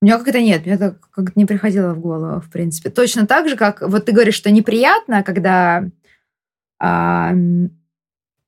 [0.00, 2.90] у меня как-то нет, мне это как-то не приходило в голову, в принципе.
[2.90, 5.84] Точно так же, как вот ты говоришь, что неприятно, когда
[6.80, 7.32] э,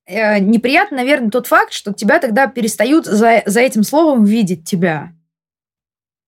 [0.08, 5.12] неприятно, наверное, тот факт, что тебя тогда перестают за, за этим словом видеть тебя.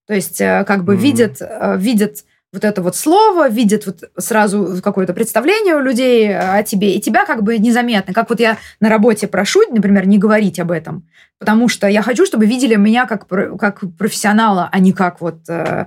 [0.06, 0.98] То есть э, как бы mm-hmm.
[0.98, 6.62] видят, э, видят вот это вот слово, видят вот сразу какое-то представление у людей о
[6.62, 8.14] тебе, и тебя как бы незаметно.
[8.14, 11.06] Как вот я на работе прошу, например, не говорить об этом,
[11.38, 13.26] потому что я хочу, чтобы видели меня как,
[13.58, 15.86] как профессионала, а не как вот э,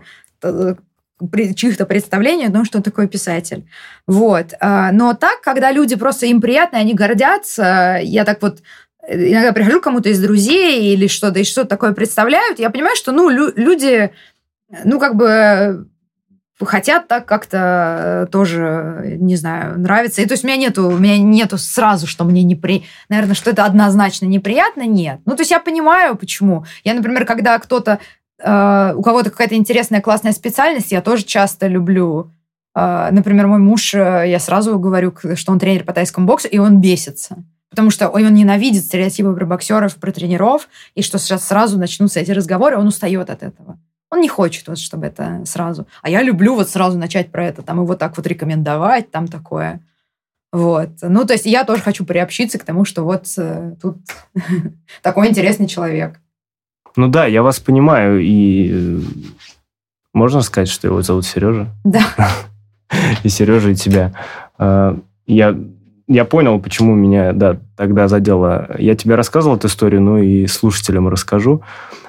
[1.55, 3.65] чьих-то представлений о том, что такое писатель.
[4.08, 4.53] Вот.
[4.60, 8.60] А, но так, когда люди просто им приятно, они гордятся, я так вот
[9.08, 13.29] иногда прихожу кому-то из друзей или что-то, и что-то такое представляют, я понимаю, что, ну,
[13.29, 14.12] лю- люди,
[14.84, 15.88] ну, как бы
[16.65, 20.21] хотят так как-то э, тоже, не знаю, нравится.
[20.21, 22.86] И то есть у меня нету, у меня нету сразу, что мне непри...
[23.08, 25.19] Наверное, что это однозначно неприятно, нет.
[25.25, 26.65] Ну, то есть я понимаю, почему.
[26.84, 27.99] Я, например, когда кто-то
[28.39, 32.32] э, у кого-то какая-то интересная, классная специальность, я тоже часто люблю.
[32.75, 36.58] Э, например, мой муж, э, я сразу говорю, что он тренер по тайскому боксу, и
[36.58, 37.38] он бесится.
[37.69, 42.32] Потому что он ненавидит стереотипы про боксеров, про тренеров, и что сейчас сразу начнутся эти
[42.32, 43.78] разговоры, он устает от этого.
[44.12, 45.88] Он не хочет, вот, чтобы это сразу.
[46.02, 49.82] А я люблю вот сразу начать про это, там его так вот рекомендовать, там такое.
[50.52, 50.89] Вот.
[51.02, 53.28] Ну, то есть я тоже хочу приобщиться к тому, что вот
[53.82, 53.97] тут
[55.04, 56.19] такой интересный человек.
[56.99, 58.99] Ну да, я вас понимаю, и э,
[60.13, 61.69] можно сказать, что его зовут Сережа?
[61.85, 62.03] Да.
[63.23, 64.12] И Сережа, и тебя.
[64.57, 65.57] А, я,
[66.09, 68.75] я понял, почему меня да, тогда задело.
[68.77, 71.62] Я тебе рассказывал эту историю, но и слушателям расскажу.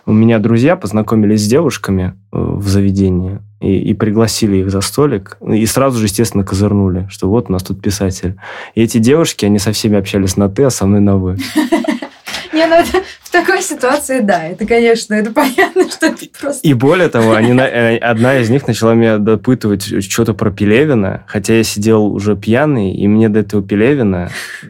[0.07, 5.39] У меня друзья познакомились с девушками э, в заведении и, и пригласили их за столик.
[5.47, 8.41] И сразу же, естественно, козырнули, что вот у нас тут писатель.
[8.75, 11.37] И эти девушки, они со всеми общались на «ты», а со мной на «вы».
[12.53, 16.67] Не, ну это такой ситуации, да, это, конечно, это понятно, что это просто...
[16.67, 21.55] И более того, они, э, одна из них начала меня допытывать что-то про Пелевина, хотя
[21.55, 24.31] я сидел уже пьяный, и мне до этого Пелевина
[24.63, 24.69] э,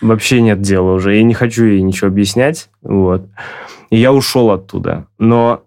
[0.00, 1.16] вообще нет дела уже.
[1.16, 3.26] Я не хочу ей ничего объяснять, вот.
[3.90, 5.06] И я ушел оттуда.
[5.18, 5.62] Но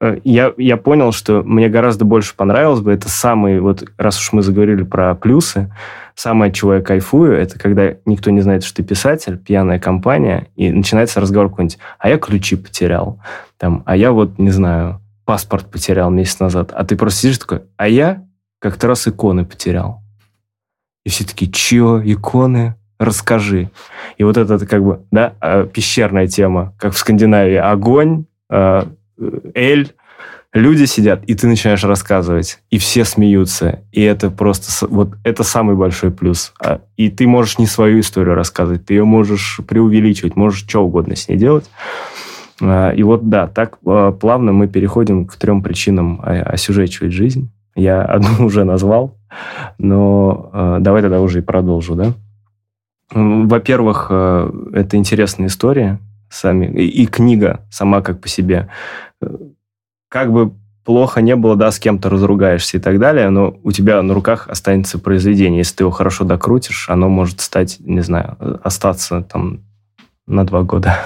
[0.00, 4.32] э, я, я понял, что мне гораздо больше понравилось бы, это самый, вот раз уж
[4.32, 5.70] мы заговорили про плюсы,
[6.16, 10.72] самое, чего я кайфую, это когда никто не знает, что ты писатель, пьяная компания, и
[10.72, 13.20] начинается разговор какой-нибудь, а я ключи потерял,
[13.58, 17.62] там, а я вот, не знаю, паспорт потерял месяц назад, а ты просто сидишь такой,
[17.76, 18.24] а я
[18.58, 20.02] как-то раз иконы потерял.
[21.04, 22.74] И все такие, чё, иконы?
[22.98, 23.70] Расскажи.
[24.16, 27.56] И вот это как бы, да, а, пещерная тема, как в Скандинавии.
[27.56, 28.88] Огонь, а,
[29.54, 29.94] эль,
[30.56, 33.80] люди сидят, и ты начинаешь рассказывать, и все смеются.
[33.92, 36.52] И это просто, вот это самый большой плюс.
[36.58, 41.14] А, и ты можешь не свою историю рассказывать, ты ее можешь преувеличивать, можешь что угодно
[41.14, 41.70] с ней делать.
[42.60, 43.78] И вот да, так
[44.18, 47.50] плавно мы переходим к трем причинам осюжечивать жизнь.
[47.74, 49.14] Я одну уже назвал,
[49.78, 52.14] но давай тогда уже и продолжу, да?
[53.12, 56.00] Во-первых, это интересная история
[56.30, 58.68] сами, и, и книга сама как по себе.
[60.16, 60.52] Как бы
[60.82, 64.48] плохо не было, да, с кем-то разругаешься и так далее, но у тебя на руках
[64.48, 65.58] останется произведение.
[65.58, 69.60] Если ты его хорошо докрутишь, оно может стать, не знаю, остаться там
[70.26, 71.00] на два года.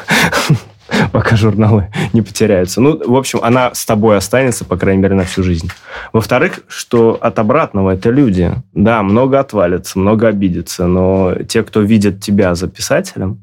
[1.11, 2.81] пока журналы не потеряются.
[2.81, 5.69] Ну, в общем, она с тобой останется, по крайней мере, на всю жизнь.
[6.13, 8.53] Во-вторых, что от обратного это люди.
[8.75, 13.43] Да, много отвалится, много обидится, но те, кто видит тебя за писателем,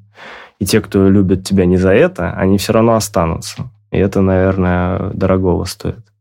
[0.59, 3.70] и те, кто любит тебя не за это, они все равно останутся.
[3.91, 6.11] И это, наверное, дорогого стоит.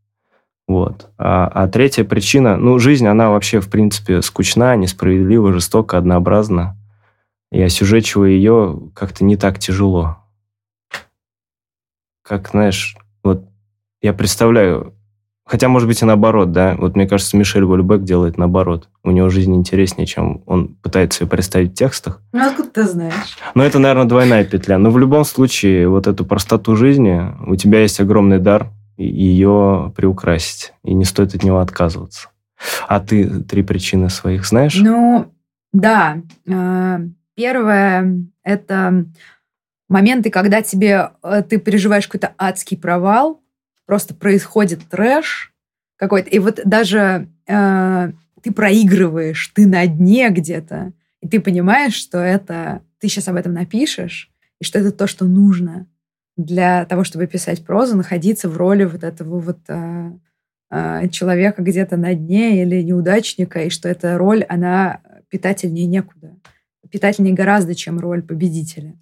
[0.67, 1.09] Вот.
[1.17, 6.77] А, а третья причина, ну, жизнь, она вообще, в принципе, скучна, несправедлива, жестока, однообразна.
[7.51, 10.17] И осюжечивая ее как-то не так тяжело
[12.27, 13.45] как, знаешь, вот
[14.01, 14.93] я представляю,
[15.47, 18.89] хотя, может быть, и наоборот, да, вот мне кажется, Мишель Вольбек делает наоборот.
[19.03, 22.21] У него жизнь интереснее, чем он пытается ее представить в текстах.
[22.33, 23.37] Ну, откуда ты знаешь?
[23.55, 24.77] Ну, это, наверное, двойная петля.
[24.77, 28.67] Но в любом случае, вот эту простоту жизни, у тебя есть огромный дар
[28.97, 32.29] ее приукрасить, и не стоит от него отказываться.
[32.87, 34.75] А ты три причины своих знаешь?
[34.75, 35.31] Ну,
[35.71, 36.17] да.
[36.47, 36.99] Э,
[37.35, 39.05] первое– это
[39.87, 43.41] моменты, когда тебе э, ты переживаешь какой-то адский провал,
[43.87, 45.51] просто происходит трэш
[45.95, 48.11] какой-то, и вот даже э,
[48.43, 53.53] ты проигрываешь, ты на дне где-то, и ты понимаешь, что это ты сейчас об этом
[53.53, 54.29] напишешь,
[54.59, 55.87] и что это то, что нужно
[56.35, 60.11] для того, чтобы писать прозу, находиться в роли вот этого вот э,
[60.69, 66.35] э, человека где-то на дне или неудачника, и что эта роль, она питательнее некуда.
[66.91, 68.95] Питательнее гораздо, чем роль победителя.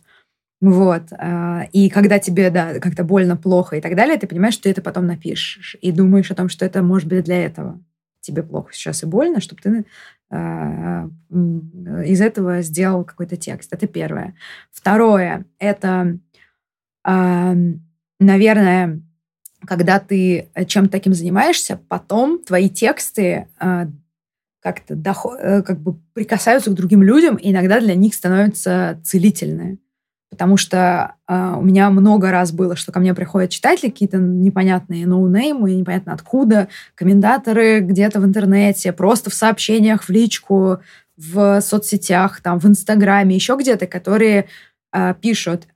[0.62, 1.04] Вот.
[1.12, 4.70] А, и когда тебе, да, как-то больно, плохо и так далее, ты понимаешь, что ты
[4.72, 5.76] это потом напишешь.
[5.82, 7.82] И думаешь о том, что это может быть для этого.
[8.22, 9.86] Тебе плохо сейчас и больно, чтобы ты
[10.32, 13.72] а, из этого сделал какой-то текст.
[13.74, 14.36] Это первое.
[14.72, 16.18] Второе— это,
[17.04, 17.54] а,
[18.20, 19.02] наверное,
[19.68, 23.48] когда ты чем-то таким занимаешься, потом твои тексты
[24.66, 29.78] как-то доход, э, как бы прикасаются к другим людям, и иногда для них становятся целительные.
[30.30, 35.08] Потому что э, у меня много раз было, что ко мне приходят читатели какие-то непонятные
[35.08, 40.80] ноунеймы, непонятно откуда, комментаторы где-то в интернете, просто в сообщениях, в личку,
[41.18, 44.48] в соцсетях, там, в Инстаграме, еще где-то, которые
[44.94, 45.68] э, пишут,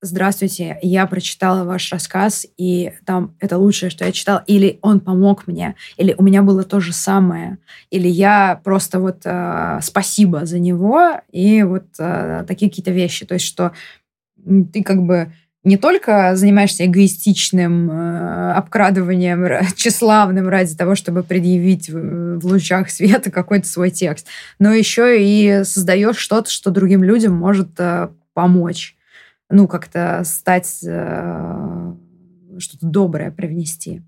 [0.00, 5.46] здравствуйте, я прочитала ваш рассказ, и там это лучшее, что я читала, или он помог
[5.46, 7.58] мне, или у меня было то же самое,
[7.90, 13.26] или я просто вот э, спасибо за него, и вот э, такие какие-то вещи.
[13.26, 13.72] То есть, что
[14.72, 15.32] ты как бы
[15.64, 23.30] не только занимаешься эгоистичным э, обкрадыванием тщеславным ради того, чтобы предъявить в, в лучах света
[23.30, 24.28] какой-то свой текст,
[24.60, 28.94] но еще и создаешь что-то, что другим людям может э, помочь
[29.50, 31.94] ну, как-то стать, э,
[32.58, 34.02] что-то доброе привнести.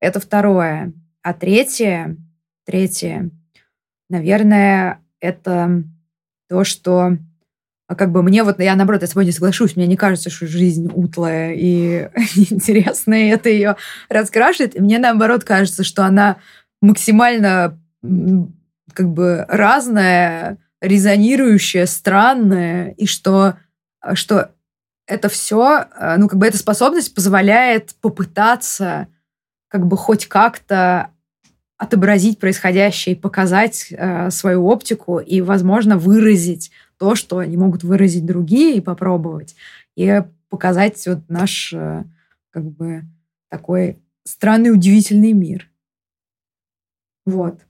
[0.00, 0.92] Это второе.
[1.22, 2.16] А третье,
[2.64, 3.30] третье,
[4.08, 5.84] наверное, это
[6.48, 7.16] то, что
[7.92, 10.30] а как бы мне вот, я наоборот, я с тобой не соглашусь, мне не кажется,
[10.30, 12.08] что жизнь утлая и
[12.50, 13.76] интересная, и это ее
[14.08, 14.74] раскрашивает.
[14.76, 16.38] И мне наоборот кажется, что она
[16.80, 17.78] максимально
[18.94, 23.58] как бы разная, резонирующая, странная, и что,
[24.14, 24.52] что
[25.12, 29.08] это все, э, ну, как бы эта способность позволяет попытаться
[29.68, 31.10] как бы хоть как-то
[31.76, 38.24] отобразить происходящее и показать э, свою оптику и, возможно, выразить то, что не могут выразить
[38.24, 39.54] другие, и попробовать.
[39.96, 42.04] И показать вот наш э,
[42.50, 43.02] как бы
[43.48, 45.68] такой странный, удивительный мир.
[47.26, 47.60] Вот.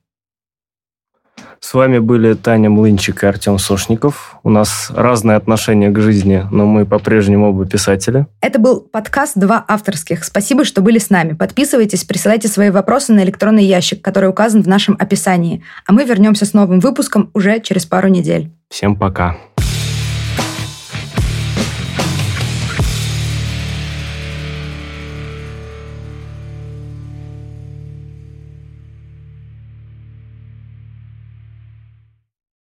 [1.65, 4.37] С вами были Таня Млынчик и Артем Сошников.
[4.43, 8.27] У нас разные отношения к жизни, но мы по-прежнему оба писатели.
[8.41, 10.25] Это был подкаст «Два авторских».
[10.25, 11.35] Спасибо, что были с нами.
[11.35, 15.63] Подписывайтесь, присылайте свои вопросы на электронный ящик, который указан в нашем описании.
[15.87, 18.51] А мы вернемся с новым выпуском уже через пару недель.
[18.69, 19.13] Всем пока.
[19.13, 19.62] Пока.